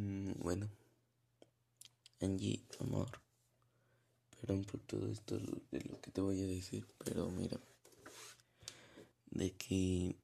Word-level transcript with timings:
Mm, 0.00 0.32
bueno, 0.38 0.70
Angie, 2.22 2.64
amor, 2.78 3.20
perdón 4.30 4.64
por 4.64 4.80
todo 4.80 5.10
esto 5.10 5.38
de 5.38 5.80
lo 5.82 6.00
que 6.00 6.10
te 6.10 6.22
voy 6.22 6.40
a 6.40 6.46
decir, 6.46 6.86
pero 7.04 7.30
mira, 7.30 7.60
de 9.26 9.50
que 9.50 10.16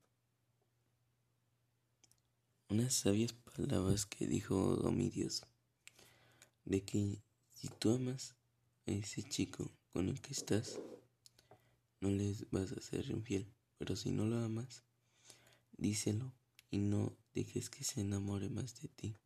unas 2.71 2.95
sabias 2.95 3.35
palabras 3.35 4.07
que 4.07 4.27
dijo 4.27 4.79
Dios. 5.13 5.43
De 6.65 6.83
que 6.83 7.21
si 7.51 7.69
tú 7.69 7.91
amas 7.91 8.35
a 8.87 8.93
ese 8.93 9.25
chico 9.25 9.71
con 9.93 10.09
el 10.09 10.23
que 10.23 10.33
estás, 10.33 10.81
no 12.01 12.09
les 12.09 12.51
vas 12.51 12.73
a 12.73 12.81
ser 12.81 13.11
infiel, 13.11 13.47
pero 13.77 13.95
si 13.95 14.11
no 14.11 14.25
lo 14.25 14.39
amas, 14.39 14.85
díselo 15.77 16.33
y 16.71 16.79
no 16.79 17.15
dejes 17.35 17.69
que 17.69 17.85
se 17.85 18.01
enamore 18.01 18.49
más 18.49 18.81
de 18.81 18.89
ti. 18.89 19.17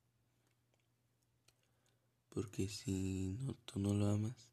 Porque 2.30 2.68
si 2.68 3.36
no, 3.40 3.54
tú 3.66 3.78
no 3.78 3.94
lo 3.94 4.06
amas, 4.06 4.48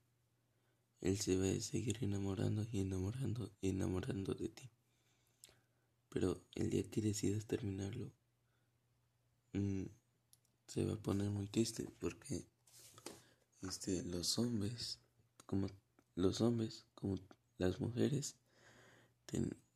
él 1.02 1.17
se 1.20 1.38
va 1.38 1.45
a 1.45 1.62
seguir 1.62 2.00
enamorando 2.02 2.67
y 2.72 2.80
enamorando 2.80 3.52
y 3.62 3.70
enamorando 3.70 4.34
de 4.34 4.50
ti. 4.50 4.70
Pero 6.09 6.41
el 6.55 6.70
día 6.70 6.84
que 6.90 7.02
decidas 7.02 7.45
terminarlo, 7.45 8.12
mm, 9.53 9.84
se 10.67 10.86
va 10.86 10.94
a 10.94 11.02
poner 11.02 11.30
muy 11.30 11.48
triste 11.48 11.88
porque 12.00 12.45
este, 13.62 14.03
los 14.03 14.38
hombres, 14.39 15.00
como 15.45 15.70
los 16.16 16.41
hombres, 16.41 16.86
como 16.95 17.20
las 17.58 17.80
mujeres, 17.80 18.36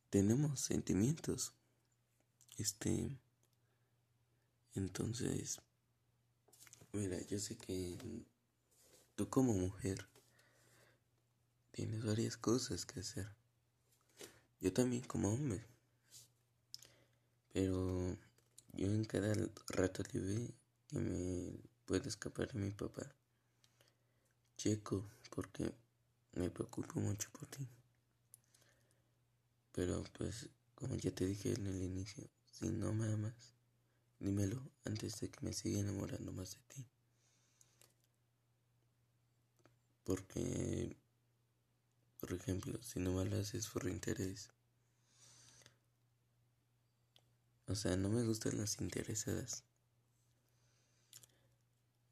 tenemos 0.09 0.59
sentimientos. 0.59 1.53
Este, 2.57 3.17
entonces, 4.73 5.61
mira, 6.93 7.19
yo 7.27 7.39
sé 7.39 7.57
que 7.57 7.97
tú 9.15 9.29
como 9.29 9.53
mujer 9.53 10.07
tienes 11.71 12.03
varias 12.03 12.37
cosas 12.37 12.85
que 12.85 12.99
hacer. 12.99 13.27
Yo 14.59 14.71
también 14.73 15.03
como 15.03 15.33
hombre. 15.33 15.65
Pero 17.53 18.17
yo 18.73 18.87
en 18.87 19.05
cada 19.05 19.33
rato 19.67 20.03
libre 20.13 20.53
que 20.87 20.99
me 20.99 21.59
puedo 21.85 22.07
escapar 22.07 22.51
de 22.51 22.59
mi 22.59 22.71
papá, 22.71 23.03
checo 24.57 25.05
porque 25.29 25.73
me 26.33 26.49
preocupo 26.49 26.99
mucho 26.99 27.29
por 27.31 27.47
ti. 27.47 27.67
Pero 29.73 30.03
pues, 30.17 30.49
como 30.75 30.95
ya 30.95 31.11
te 31.11 31.25
dije 31.25 31.53
en 31.53 31.67
el 31.67 31.81
inicio, 31.81 32.29
si 32.51 32.69
no 32.69 32.93
me 32.93 33.11
amas, 33.11 33.53
dímelo 34.21 34.61
antes 34.85 35.19
de 35.19 35.29
que 35.29 35.43
me 35.43 35.51
siga 35.51 35.79
enamorando 35.79 36.31
más 36.31 36.51
de 36.51 36.61
ti. 36.67 36.85
Porque, 40.03 40.95
por 42.19 42.31
ejemplo, 42.33 42.81
si 42.83 42.99
no 42.99 43.13
me 43.13 43.25
lo 43.25 43.37
haces 43.39 43.67
por 43.67 43.87
interés, 43.87 44.49
o 47.65 47.75
sea, 47.75 47.97
no 47.97 48.09
me 48.09 48.23
gustan 48.23 48.57
las 48.57 48.79
interesadas. 48.79 49.63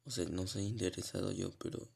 O 0.04 0.10
sea, 0.10 0.24
no 0.24 0.48
soy 0.48 0.64
interesado 0.64 1.30
yo, 1.30 1.52
pero, 1.58 1.88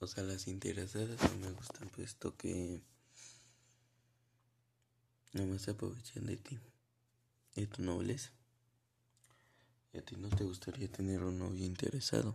o 0.00 0.06
sea, 0.08 0.24
las 0.24 0.48
interesadas 0.48 1.20
no 1.30 1.38
me 1.38 1.52
gustan, 1.52 1.88
puesto 1.90 2.36
que 2.36 2.82
no 5.32 5.46
me 5.46 5.58
aprovechan 5.66 6.26
de 6.26 6.36
ti, 6.36 6.58
de 7.54 7.66
tu 7.68 7.82
nobleza. 7.82 8.32
¿Y 9.92 9.98
a 9.98 10.02
ti 10.02 10.16
no 10.16 10.30
te 10.30 10.44
gustaría 10.44 10.90
tener 10.90 11.22
un 11.22 11.38
novio 11.38 11.66
interesado? 11.66 12.34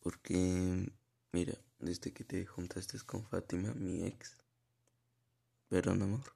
Porque, 0.00 0.90
mira, 1.32 1.54
desde 1.78 2.12
que 2.12 2.24
te 2.24 2.46
juntaste 2.46 2.98
con 3.00 3.26
Fátima, 3.26 3.74
mi 3.74 4.04
ex, 4.04 4.38
perdón 5.68 6.00
amor, 6.02 6.32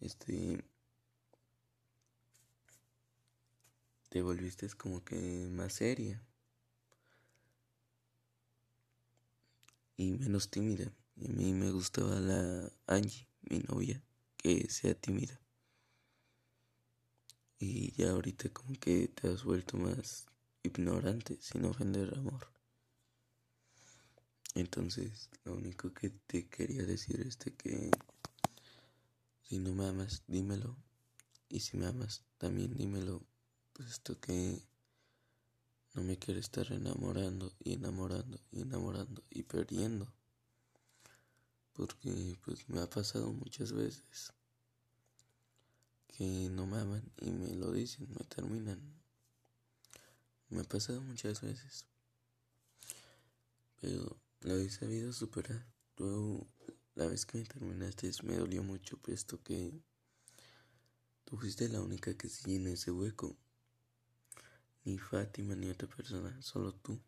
este, 0.00 0.64
te 4.10 4.22
volviste 4.22 4.68
como 4.76 5.04
que 5.04 5.48
más 5.50 5.72
seria 5.72 6.22
y 9.96 10.12
menos 10.12 10.50
tímida. 10.50 10.92
Y 11.16 11.30
a 11.30 11.34
mí 11.34 11.52
me 11.52 11.72
gustaba 11.72 12.20
la 12.20 12.70
Angie, 12.86 13.26
mi 13.42 13.58
novia, 13.58 14.00
que 14.36 14.68
sea 14.70 14.94
tímida. 14.94 15.43
Y 17.58 17.92
ya 17.92 18.10
ahorita 18.10 18.50
como 18.50 18.78
que 18.78 19.08
te 19.08 19.28
has 19.28 19.44
vuelto 19.44 19.76
más 19.76 20.26
ignorante, 20.62 21.38
sin 21.40 21.64
ofender 21.64 22.16
amor. 22.18 22.48
Entonces, 24.54 25.30
lo 25.44 25.54
único 25.54 25.92
que 25.92 26.10
te 26.10 26.48
quería 26.48 26.84
decir 26.84 27.20
es 27.20 27.36
que 27.36 27.90
si 29.42 29.58
no 29.58 29.74
me 29.74 29.86
amas, 29.86 30.22
dímelo. 30.26 30.76
Y 31.48 31.60
si 31.60 31.76
me 31.76 31.86
amas, 31.86 32.24
también 32.38 32.74
dímelo, 32.74 33.22
puesto 33.72 34.18
que 34.18 34.58
no 35.92 36.02
me 36.02 36.18
quiero 36.18 36.40
estar 36.40 36.72
enamorando 36.72 37.52
y 37.58 37.74
enamorando 37.74 38.40
y 38.50 38.62
enamorando 38.62 39.22
y 39.30 39.42
perdiendo. 39.42 40.12
Porque 41.72 42.36
pues 42.44 42.68
me 42.68 42.80
ha 42.80 42.88
pasado 42.88 43.32
muchas 43.32 43.72
veces 43.72 44.32
que 46.16 46.48
no 46.50 46.66
me 46.66 46.78
aman 46.78 47.02
y 47.20 47.30
me 47.32 47.54
lo 47.56 47.72
dicen, 47.72 48.06
me 48.10 48.24
terminan. 48.24 48.80
Me 50.48 50.60
ha 50.60 50.64
pasado 50.64 51.00
muchas 51.00 51.40
veces. 51.40 51.86
Pero 53.80 54.16
lo 54.42 54.56
he 54.56 54.70
sabido 54.70 55.12
superar. 55.12 55.66
Tú, 55.96 56.46
la 56.94 57.06
vez 57.06 57.26
que 57.26 57.38
me 57.38 57.44
terminaste 57.44 58.10
me 58.22 58.36
dolió 58.36 58.62
mucho, 58.62 58.96
puesto 58.98 59.42
que 59.42 59.72
tú 61.24 61.36
fuiste 61.36 61.68
la 61.68 61.80
única 61.80 62.16
que 62.16 62.28
se 62.28 62.48
llena 62.48 62.70
ese 62.70 62.92
hueco. 62.92 63.36
Ni 64.84 64.98
Fátima 64.98 65.56
ni 65.56 65.68
otra 65.68 65.88
persona, 65.88 66.40
solo 66.42 66.74
tú. 66.74 67.00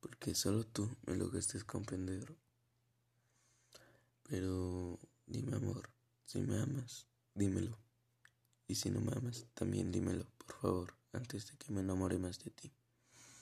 Porque 0.00 0.34
solo 0.34 0.66
tú 0.66 0.90
me 1.06 1.14
lograste 1.14 1.62
comprender. 1.62 2.36
Pero 4.24 4.98
dime 5.26 5.56
amor, 5.56 5.88
si 6.24 6.40
me 6.40 6.58
amas, 6.58 7.06
dímelo. 7.36 7.78
Y 8.66 8.74
si 8.74 8.90
no 8.90 9.00
me 9.00 9.12
amas, 9.12 9.46
también 9.54 9.92
dímelo, 9.92 10.26
por 10.38 10.56
favor, 10.56 10.94
antes 11.12 11.46
de 11.46 11.56
que 11.56 11.72
me 11.72 11.82
enamore 11.82 12.18
más 12.18 12.42
de 12.42 12.50
ti. 12.50 12.72